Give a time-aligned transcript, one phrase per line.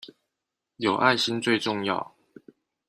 [0.77, 2.15] 有愛心最重要